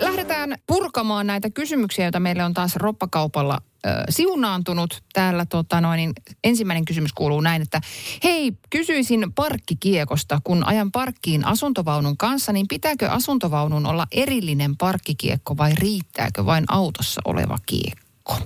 Lähdetään 0.00 0.54
purkamaan 0.66 1.26
näitä 1.26 1.50
kysymyksiä, 1.50 2.04
joita 2.04 2.20
meille 2.20 2.44
on 2.44 2.54
taas 2.54 2.76
roppakaupalla 2.76 3.58
ö, 3.86 3.88
siunaantunut. 4.08 5.02
Täällä 5.12 5.46
tota 5.46 5.80
noin, 5.80 5.96
niin 5.96 6.12
ensimmäinen 6.44 6.84
kysymys 6.84 7.12
kuuluu 7.12 7.40
näin, 7.40 7.62
että 7.62 7.80
hei, 8.24 8.52
kysyisin 8.70 9.32
parkkikiekosta. 9.34 10.40
Kun 10.44 10.66
ajan 10.66 10.92
parkkiin 10.92 11.46
asuntovaunun 11.46 12.16
kanssa, 12.16 12.52
niin 12.52 12.68
pitääkö 12.68 13.10
asuntovaunun 13.10 13.86
olla 13.86 14.06
erillinen 14.12 14.76
parkkikiekko 14.76 15.56
vai 15.56 15.72
riittääkö 15.74 16.46
vain 16.46 16.64
autossa 16.68 17.20
oleva 17.24 17.58
kiekko? 17.66 18.36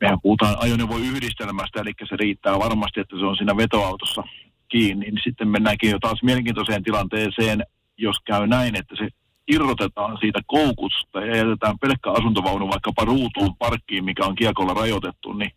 mehän 0.00 0.20
puhutaan 0.22 0.56
ajoneuvoyhdistelmästä, 0.58 1.80
eli 1.80 1.92
se 2.08 2.16
riittää 2.16 2.58
varmasti, 2.58 3.00
että 3.00 3.18
se 3.18 3.24
on 3.24 3.36
siinä 3.36 3.56
vetoautossa 3.56 4.22
kiinni. 4.68 5.06
Niin 5.06 5.20
sitten 5.24 5.48
mennäänkin 5.48 5.90
jo 5.90 5.98
taas 5.98 6.22
mielenkiintoiseen 6.22 6.82
tilanteeseen, 6.82 7.64
jos 7.98 8.16
käy 8.26 8.46
näin, 8.46 8.76
että 8.76 8.94
se 8.98 9.08
irrotetaan 9.48 10.18
siitä 10.20 10.40
koukusta 10.46 11.20
ja 11.20 11.36
jätetään 11.36 11.78
pelkkä 11.78 12.10
asuntovaunu 12.10 12.68
vaikkapa 12.68 13.04
ruutuun 13.04 13.56
parkkiin, 13.56 14.04
mikä 14.04 14.24
on 14.24 14.34
kiekolla 14.34 14.74
rajoitettu, 14.74 15.32
niin 15.32 15.50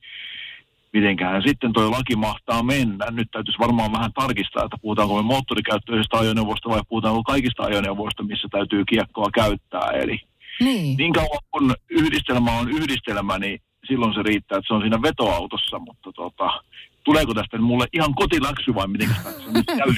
mitenköhän 0.94 1.44
sitten 1.48 1.74
tuo 1.74 1.92
laki 1.92 2.16
mahtaa 2.16 2.64
mennä. 2.64 3.06
Nyt 3.12 3.28
täytyisi 3.32 3.60
varmaan 3.60 3.92
vähän 3.92 4.14
tarkistaa, 4.14 4.64
että 4.66 4.78
puhutaanko 4.82 5.16
me 5.16 5.22
moottorikäyttöisestä 5.22 6.18
ajoneuvosta 6.18 6.70
vai 6.70 6.82
puhutaanko 6.90 7.24
kaikista 7.24 7.64
ajoneuvoista, 7.64 8.24
missä 8.24 8.48
täytyy 8.52 8.86
kiekkoa 8.86 9.30
käyttää. 9.34 9.92
Eli 9.92 10.20
Niin. 10.60 10.98
niin 10.98 11.14
kauan 11.14 11.40
kun 11.52 11.74
yhdistelmä 11.90 12.52
on 12.60 12.70
yhdistelmä, 12.70 13.40
niin 13.40 13.62
silloin 13.88 14.14
se 14.14 14.24
riittää, 14.24 14.58
että 14.58 14.68
se 14.68 14.74
on 14.74 14.82
siinä 14.82 15.02
vetoautossa, 15.02 15.80
mutta 15.80 16.12
tota, 16.16 16.64
tuleeko 17.04 17.34
tästä 17.34 17.58
mulle 17.58 17.88
ihan 17.94 18.16
kotiläksy 18.16 18.76
vai 18.76 18.88
miten 18.88 19.10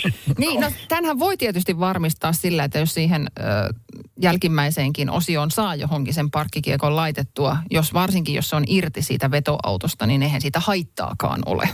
se? 0.01 0.09
Niin, 0.37 0.61
no 0.61 0.71
tämänhän 0.87 1.19
voi 1.19 1.37
tietysti 1.37 1.79
varmistaa 1.79 2.33
sillä, 2.33 2.63
että 2.63 2.79
jos 2.79 2.93
siihen 2.93 3.27
ö, 3.39 3.43
jälkimmäiseenkin 4.21 5.09
osioon 5.09 5.51
saa 5.51 5.75
johonkin 5.75 6.13
sen 6.13 6.31
parkkikiekon 6.31 6.95
laitettua, 6.95 7.57
jos 7.71 7.93
varsinkin 7.93 8.35
jos 8.35 8.49
se 8.49 8.55
on 8.55 8.63
irti 8.67 9.01
siitä 9.01 9.31
vetoautosta, 9.31 10.05
niin 10.05 10.23
eihän 10.23 10.41
siitä 10.41 10.59
haittaakaan 10.59 11.41
ole. 11.45 11.69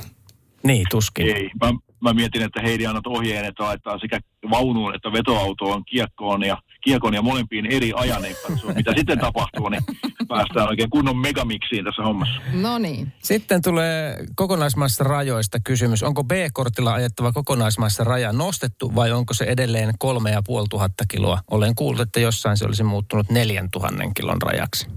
Niin, 0.63 0.85
tuskin. 0.91 1.35
Ei, 1.35 1.49
mä, 1.61 1.71
mä 2.01 2.13
mietin, 2.13 2.41
että 2.41 2.61
Heidi 2.61 2.87
annat 2.87 3.07
ohjeen, 3.07 3.45
että 3.45 3.63
laittaa 3.63 3.99
sekä 3.99 4.19
vaunuun 4.49 4.95
että 4.95 5.11
vetoautoon 5.11 5.85
kiekkoon 5.85 6.43
ja 6.43 6.57
kiekon 6.81 7.13
ja 7.13 7.21
molempiin 7.21 7.65
eri 7.65 7.91
ajan, 7.95 8.21
niin 8.21 8.35
mitä 8.75 8.93
sitten 8.97 9.19
tapahtuu, 9.19 9.69
niin 9.69 9.83
päästään 10.27 10.67
oikein 10.67 10.89
kunnon 10.89 11.17
megamiksiin 11.17 11.85
tässä 11.85 12.01
hommassa. 12.01 12.41
No 12.53 12.77
niin. 12.77 13.13
Sitten 13.23 13.61
tulee 13.61 14.25
kokonaismassa 14.35 15.03
rajoista 15.03 15.59
kysymys. 15.59 16.03
Onko 16.03 16.23
B-kortilla 16.23 16.93
ajettava 16.93 17.31
kokonaismassa 17.31 18.03
raja 18.03 18.33
nostettu 18.33 18.95
vai 18.95 19.11
onko 19.11 19.33
se 19.33 19.45
edelleen 19.45 19.93
kolme 19.99 20.31
ja 20.31 20.41
puoli 20.45 20.67
tuhatta 20.69 21.03
kiloa? 21.07 21.39
Olen 21.51 21.75
kuullut, 21.75 22.01
että 22.01 22.19
jossain 22.19 22.57
se 22.57 22.65
olisi 22.65 22.83
muuttunut 22.83 23.29
neljän 23.29 23.71
tuhannen 23.71 24.13
kilon 24.13 24.41
rajaksi. 24.41 24.87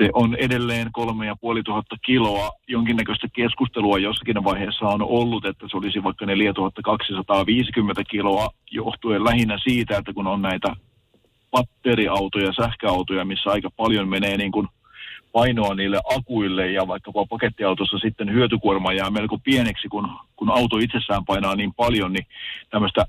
Se 0.00 0.10
on 0.12 0.34
edelleen 0.34 0.88
kolme 0.92 1.26
ja 1.26 1.36
puoli 1.40 1.62
tuhatta 1.62 1.96
kiloa. 2.04 2.50
Jonkinnäköistä 2.68 3.28
keskustelua 3.32 3.98
jossakin 3.98 4.44
vaiheessa 4.44 4.86
on 4.86 5.02
ollut, 5.02 5.44
että 5.44 5.66
se 5.70 5.76
olisi 5.76 6.02
vaikka 6.02 6.26
4250 6.26 8.02
kiloa, 8.10 8.48
johtuen 8.70 9.24
lähinnä 9.24 9.58
siitä, 9.62 9.98
että 9.98 10.12
kun 10.12 10.26
on 10.26 10.42
näitä 10.42 10.76
batteriautoja, 11.50 12.52
sähköautoja, 12.52 13.24
missä 13.24 13.50
aika 13.50 13.70
paljon 13.76 14.08
menee 14.08 14.36
niin 14.36 14.52
kuin 14.52 14.68
painoa 15.32 15.74
niille 15.74 16.00
akuille 16.16 16.70
ja 16.70 16.88
vaikkapa 16.88 17.26
pakettiautossa 17.26 17.98
sitten 17.98 18.32
hyötykuorma 18.32 18.92
jää 18.92 19.10
melko 19.10 19.38
pieneksi, 19.44 19.88
kun, 19.88 20.08
kun 20.36 20.50
auto 20.50 20.78
itsessään 20.78 21.24
painaa 21.24 21.56
niin 21.56 21.74
paljon, 21.74 22.12
niin 22.12 22.26
tämmöistä 22.70 23.04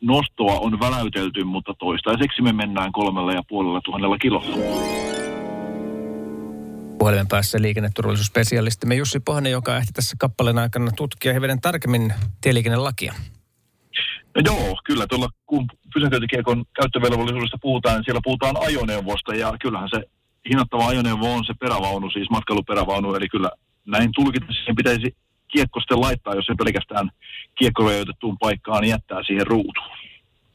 nostoa 0.00 0.58
on 0.58 0.80
väläytelty, 0.80 1.44
mutta 1.44 1.74
toistaiseksi 1.78 2.42
me 2.42 2.52
mennään 2.52 2.92
kolmella 2.92 3.32
ja 3.32 3.42
puolella 3.48 3.80
tuhannella 3.84 4.18
kilolla. 4.18 5.23
Puhelimen 7.04 7.28
päässä 7.28 7.62
liikenneturvallisuusspesialistimme 7.62 8.94
Jussi 8.94 9.20
Pohjonen, 9.20 9.52
joka 9.52 9.76
ehti 9.76 9.92
tässä 9.92 10.16
kappaleen 10.18 10.58
aikana 10.58 10.90
tutkia 10.96 11.32
hivenen 11.32 11.60
tarkemmin 11.60 12.14
tieliikennelakia. 12.40 13.14
No 14.34 14.42
joo, 14.44 14.78
kyllä 14.84 15.06
tuolla 15.06 15.28
kun 15.46 15.66
pysäköintikiekon 15.94 16.64
käyttövelvollisuudesta 16.80 17.58
puhutaan, 17.62 17.96
niin 17.96 18.04
siellä 18.04 18.20
puhutaan 18.24 18.56
ajoneuvosta 18.60 19.34
ja 19.34 19.54
kyllähän 19.62 19.88
se 19.94 20.02
hinnattava 20.48 20.86
ajoneuvo 20.86 21.34
on 21.34 21.44
se 21.44 21.54
perävaunu, 21.60 22.10
siis 22.10 22.30
matkailuperävaunu, 22.30 23.14
eli 23.14 23.28
kyllä 23.28 23.50
näin 23.86 24.10
tulkita 24.14 24.52
siihen 24.52 24.76
pitäisi 24.76 25.16
kiekko 25.48 25.80
sitten 25.80 26.00
laittaa, 26.00 26.34
jos 26.34 26.46
se 26.46 26.54
pelkästään 26.64 27.10
kiekkorajoitettuun 27.58 28.38
paikkaan 28.38 28.80
niin 28.82 28.90
jättää 28.90 29.22
siihen 29.26 29.46
ruutuun. 29.46 29.98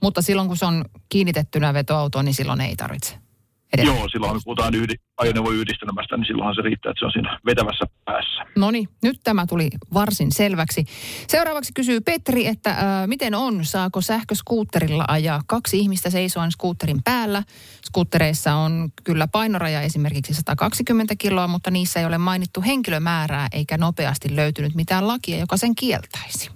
Mutta 0.01 0.21
silloin 0.21 0.47
kun 0.47 0.57
se 0.57 0.65
on 0.65 0.85
kiinnitettynä 1.09 1.73
vetoautoon, 1.73 2.25
niin 2.25 2.35
silloin 2.35 2.61
ei 2.61 2.75
tarvitse. 2.75 3.28
Edelleen. 3.74 3.97
Joo, 3.97 4.09
silloin 4.09 4.31
kun 4.31 4.41
puhutaan 4.44 4.75
yhdi, 4.75 4.94
ajoneuvoyhdistelmästä, 5.18 6.18
niin 6.18 6.25
silloinhan 6.25 6.56
se 6.56 6.62
riittää, 6.62 6.90
että 6.90 7.00
se 7.00 7.06
on 7.06 7.12
siinä 7.12 7.40
vetävässä 7.46 7.85
päässä. 8.06 8.46
No 8.56 8.72
niin, 8.72 8.90
nyt 9.03 9.19
tämä 9.24 9.46
tuli 9.46 9.69
varsin 9.94 10.31
selväksi. 10.31 10.85
Seuraavaksi 11.28 11.74
kysyy 11.75 12.02
Petri, 12.02 12.47
että 12.47 12.69
äh, 12.69 13.07
miten 13.07 13.35
on, 13.35 13.66
saako 13.66 14.02
sähköskuutterilla 14.02 15.06
ajaa 15.07 15.41
kaksi 15.47 15.80
ihmistä 15.80 16.09
seisoen 16.09 16.52
skuutterin 16.52 17.03
päällä? 17.03 17.44
Skuuttereissa 17.85 18.56
on 18.56 18.90
kyllä 19.03 19.28
painoraja 19.28 19.81
esimerkiksi 19.81 20.34
120 20.34 21.16
kiloa, 21.18 21.47
mutta 21.47 21.72
niissä 21.72 22.00
ei 22.00 22.06
ole 22.06 22.18
mainittu 22.18 22.62
henkilömäärää 22.62 23.47
eikä 23.51 23.78
nopeasti 23.78 24.36
löytynyt 24.36 24.75
mitään 24.75 25.07
lakia, 25.07 25.38
joka 25.38 25.57
sen 25.57 25.75
kieltäisi. 25.75 26.50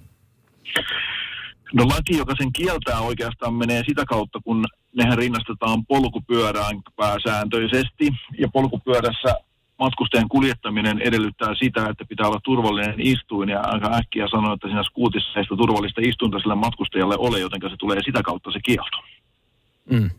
No 1.74 1.88
laki, 1.88 2.16
joka 2.16 2.34
sen 2.38 2.52
kieltää 2.52 3.00
oikeastaan 3.00 3.54
menee 3.54 3.82
sitä 3.86 4.04
kautta, 4.08 4.40
kun 4.44 4.64
nehän 4.96 5.18
rinnastetaan 5.18 5.86
polkupyörään 5.86 6.82
pääsääntöisesti. 6.96 8.08
Ja 8.38 8.48
polkupyörässä 8.52 9.34
matkustajan 9.78 10.28
kuljettaminen 10.28 11.00
edellyttää 11.00 11.54
sitä, 11.54 11.86
että 11.88 12.04
pitää 12.04 12.26
olla 12.26 12.40
turvallinen 12.44 13.00
istuin. 13.00 13.48
Ja 13.48 13.60
aika 13.60 13.96
äkkiä 13.96 14.28
sanoa, 14.30 14.54
että 14.54 14.68
siinä 14.68 14.82
skuutissa 14.82 15.38
ei 15.38 15.44
sitä 15.44 15.56
turvallista 15.56 16.00
istuinta 16.04 16.38
sille 16.38 16.54
matkustajalle 16.54 17.16
ole, 17.18 17.38
joten 17.38 17.60
se 17.70 17.76
tulee 17.78 17.98
sitä 18.04 18.22
kautta 18.22 18.50
se 18.52 18.60
kielto. 18.60 18.98
Mm. 19.90 20.10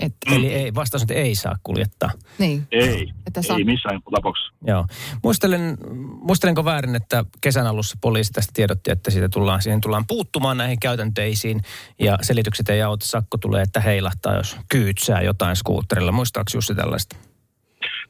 Että, 0.00 0.34
Eli 0.34 0.52
ei, 0.54 0.74
vastaus, 0.74 1.02
että 1.02 1.14
ei 1.14 1.34
saa 1.34 1.56
kuljettaa. 1.62 2.10
niin. 2.38 2.66
Ei, 2.72 3.12
Että 3.26 3.42
saa- 3.42 3.56
ei 3.58 3.64
missään 3.64 4.00
tapauksessa. 4.14 4.52
Joo. 4.66 4.86
Muistelen, 5.22 5.78
muistelenko 6.20 6.64
väärin, 6.64 6.94
että 6.94 7.24
kesän 7.40 7.66
alussa 7.66 7.98
poliisi 8.00 8.32
tästä 8.32 8.50
tiedotti, 8.54 8.90
että 8.90 9.10
siitä 9.10 9.28
tullaan, 9.28 9.62
siihen 9.62 9.80
tullaan 9.80 10.06
puuttumaan 10.06 10.56
näihin 10.56 10.80
käytänteisiin 10.80 11.60
ja 12.00 12.18
selitykset 12.22 12.68
ei 12.68 12.82
auta. 12.82 13.06
Sakko 13.06 13.38
tulee, 13.38 13.62
että 13.62 13.80
heilahtaa, 13.80 14.36
jos 14.36 14.56
kyytsää 14.68 15.22
jotain 15.22 15.56
skuutterilla. 15.56 16.12
Muistaako 16.12 16.50
Jussi 16.54 16.74
tällaista? 16.74 17.16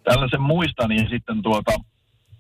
Tällaisen 0.04 0.41
muistan 0.42 0.92
ja 0.92 1.08
sitten 1.08 1.42
tuota, 1.42 1.72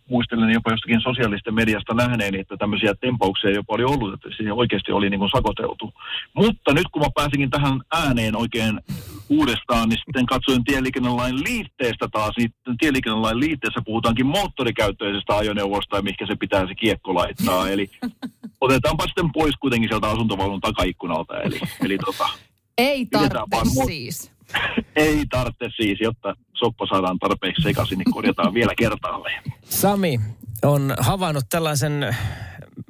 muistelen 0.08 0.50
jopa 0.50 0.70
jostakin 0.70 1.00
sosiaalista 1.00 1.52
mediasta 1.52 1.94
nähneeni, 1.94 2.40
että 2.40 2.56
tämmöisiä 2.56 2.94
tempauksia 2.94 3.50
jopa 3.50 3.74
oli 3.74 3.84
ollut, 3.84 4.14
että 4.14 4.28
siinä 4.36 4.54
oikeasti 4.54 4.92
oli 4.92 5.10
niin 5.10 5.18
kuin 5.18 5.30
sakoteltu. 5.36 5.92
Mutta 6.34 6.74
nyt 6.74 6.86
kun 6.92 7.02
mä 7.02 7.08
pääsinkin 7.14 7.50
tähän 7.50 7.80
ääneen 7.92 8.36
oikein 8.36 8.80
uudestaan, 9.28 9.88
niin 9.88 9.98
sitten 9.98 10.26
katsoin 10.26 10.64
tieliikennelain 10.64 11.44
liitteestä 11.44 12.08
taas, 12.12 12.34
niin 12.36 12.50
tieliikennelain 12.78 13.40
liitteessä 13.40 13.80
puhutaankin 13.84 14.26
moottorikäyttöisestä 14.26 15.36
ajoneuvosta 15.36 15.96
ja 15.96 16.02
mihinkä 16.02 16.26
se 16.26 16.36
pitää 16.36 16.66
se 16.66 16.74
kiekko 16.74 17.14
laittaa. 17.14 17.68
Eli 17.68 17.90
otetaanpa 18.60 19.04
sitten 19.04 19.32
pois 19.32 19.54
kuitenkin 19.60 19.88
sieltä 19.88 20.08
asuntovaunun 20.08 20.60
takaikkunalta. 20.60 21.40
Eli, 21.40 21.60
eli 21.84 21.98
tota, 21.98 22.28
Ei 22.78 23.06
tarvitse 23.06 23.84
siis. 23.86 24.35
ei 24.96 25.26
tarvitse 25.30 25.68
siis, 25.76 26.00
jotta 26.00 26.34
soppa 26.54 26.86
saadaan 26.86 27.18
tarpeeksi 27.18 27.62
sekaisin, 27.62 27.98
niin 27.98 28.12
korjataan 28.12 28.54
vielä 28.54 28.72
kertaalleen. 28.78 29.42
Sami 29.64 30.20
on 30.62 30.94
havainnut 30.98 31.44
tällaisen 31.50 32.16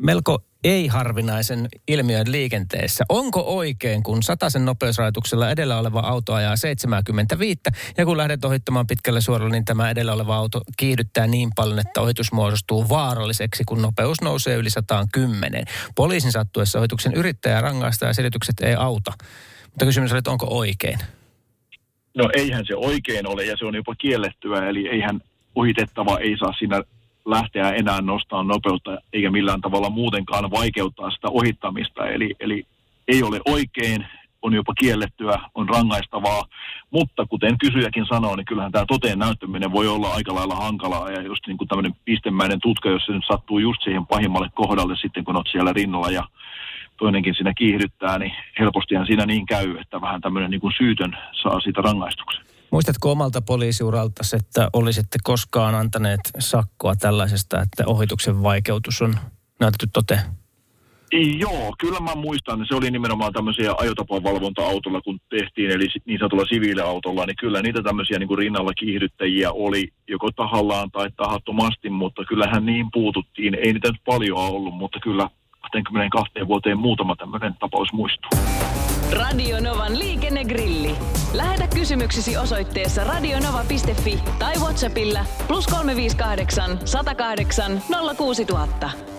melko 0.00 0.38
ei-harvinaisen 0.64 1.68
ilmiön 1.88 2.32
liikenteessä. 2.32 3.04
Onko 3.08 3.40
oikein, 3.40 4.02
kun 4.02 4.22
sataisen 4.22 4.64
nopeusrajoituksella 4.64 5.50
edellä 5.50 5.78
oleva 5.78 6.00
auto 6.00 6.34
ajaa 6.34 6.56
75 6.56 7.60
ja 7.96 8.04
kun 8.04 8.16
lähdet 8.16 8.44
ohittamaan 8.44 8.86
pitkälle 8.86 9.20
suoralla, 9.20 9.52
niin 9.52 9.64
tämä 9.64 9.90
edellä 9.90 10.12
oleva 10.12 10.36
auto 10.36 10.60
kiihdyttää 10.76 11.26
niin 11.26 11.50
paljon, 11.56 11.78
että 11.78 12.00
ohitus 12.00 12.32
muodostuu 12.32 12.88
vaaralliseksi, 12.88 13.64
kun 13.64 13.82
nopeus 13.82 14.20
nousee 14.22 14.56
yli 14.56 14.70
110. 14.70 15.64
Poliisin 15.94 16.32
sattuessa 16.32 16.78
ohituksen 16.78 17.14
yrittäjä 17.14 17.60
rangaistaa 17.60 18.08
ja 18.08 18.14
selitykset 18.14 18.60
ei 18.60 18.74
auta. 18.74 19.12
Mutta 19.62 19.84
kysymys 19.84 20.12
oli, 20.12 20.18
että 20.18 20.30
onko 20.30 20.46
oikein? 20.50 20.98
No 22.16 22.30
eihän 22.32 22.66
se 22.66 22.76
oikein 22.76 23.28
ole 23.28 23.44
ja 23.44 23.56
se 23.56 23.64
on 23.64 23.74
jopa 23.74 23.94
kiellettyä, 23.94 24.68
eli 24.68 24.88
eihän 24.88 25.20
ohitettava 25.54 26.18
ei 26.18 26.36
saa 26.38 26.52
siinä 26.58 26.82
lähteä 27.26 27.70
enää 27.70 28.00
nostaa 28.00 28.42
nopeutta 28.42 28.98
eikä 29.12 29.30
millään 29.30 29.60
tavalla 29.60 29.90
muutenkaan 29.90 30.50
vaikeuttaa 30.50 31.10
sitä 31.10 31.28
ohittamista. 31.30 32.06
Eli, 32.06 32.34
eli 32.40 32.66
ei 33.08 33.22
ole 33.22 33.40
oikein, 33.48 34.06
on 34.42 34.54
jopa 34.54 34.74
kiellettyä, 34.74 35.38
on 35.54 35.68
rangaistavaa, 35.68 36.42
mutta 36.90 37.26
kuten 37.26 37.58
kysyjäkin 37.58 38.06
sanoo, 38.06 38.36
niin 38.36 38.44
kyllähän 38.44 38.72
tämä 38.72 38.84
toteen 38.88 39.18
näyttäminen 39.18 39.72
voi 39.72 39.88
olla 39.88 40.14
aika 40.14 40.34
lailla 40.34 40.56
hankalaa 40.56 41.10
ja 41.10 41.22
just 41.22 41.46
niin 41.46 41.58
kuin 41.58 41.68
tämmöinen 41.68 41.94
pistemäinen 42.04 42.60
tutka, 42.60 42.88
jos 42.88 43.06
se 43.06 43.12
nyt 43.12 43.24
sattuu 43.28 43.58
just 43.58 43.82
siihen 43.84 44.06
pahimmalle 44.06 44.48
kohdalle 44.54 44.96
sitten, 44.96 45.24
kun 45.24 45.36
olet 45.36 45.46
siellä 45.52 45.72
rinnalla 45.72 46.10
ja 46.10 46.24
toinenkin 46.98 47.34
siinä 47.34 47.52
kiihdyttää, 47.54 48.18
niin 48.18 48.32
helpostihan 48.58 49.06
siinä 49.06 49.26
niin 49.26 49.46
käy, 49.46 49.76
että 49.76 50.00
vähän 50.00 50.20
tämmöinen 50.20 50.50
niin 50.50 50.60
kuin 50.60 50.74
syytön 50.76 51.16
saa 51.42 51.60
siitä 51.60 51.80
rangaistuksen. 51.80 52.44
Muistatko 52.70 53.12
omalta 53.12 53.40
poliisiuralta, 53.40 54.22
että 54.36 54.68
olisitte 54.72 55.18
koskaan 55.24 55.74
antaneet 55.74 56.20
sakkoa 56.38 56.96
tällaisesta, 56.96 57.60
että 57.60 57.84
ohituksen 57.86 58.42
vaikeutus 58.42 59.02
on 59.02 59.14
näytetty 59.60 59.86
toteen? 59.92 60.20
Joo, 61.38 61.74
kyllä 61.80 62.00
mä 62.00 62.14
muistan. 62.14 62.66
Se 62.68 62.74
oli 62.74 62.90
nimenomaan 62.90 63.32
tämmöisiä 63.32 63.74
ajotapavalvonta-autolla, 63.78 65.00
kun 65.00 65.20
tehtiin, 65.30 65.70
eli 65.70 65.88
niin 66.04 66.18
sanotulla 66.18 66.44
siviiliautolla, 66.44 67.26
niin 67.26 67.36
kyllä 67.36 67.62
niitä 67.62 67.82
tämmöisiä 67.82 68.18
niin 68.18 68.28
kuin 68.28 68.38
rinnalla 68.38 68.72
kiihdyttäjiä 68.74 69.52
oli 69.52 69.88
joko 70.08 70.30
tahallaan 70.32 70.90
tai 70.90 71.10
tahattomasti, 71.16 71.90
mutta 71.90 72.24
kyllähän 72.24 72.66
niin 72.66 72.86
puututtiin. 72.92 73.54
Ei 73.54 73.72
niitä 73.72 73.88
nyt 73.88 74.00
paljon 74.04 74.38
ollut, 74.38 74.74
mutta 74.74 74.98
kyllä 75.02 75.30
22 75.72 76.48
vuoteen 76.48 76.78
muutama 76.78 77.16
tämmöinen 77.16 77.54
tapaus 77.60 77.92
muistuu. 77.92 78.30
Radio 79.12 79.60
Novan 79.60 79.98
liikennegrilli. 79.98 80.94
Lähetä 81.34 81.68
kysymyksesi 81.74 82.36
osoitteessa 82.36 83.04
radionova.fi 83.04 84.18
tai 84.38 84.54
Whatsappilla 84.60 85.24
plus 85.48 85.66
358 85.66 86.78
108 86.84 87.82
06000. 88.16 89.15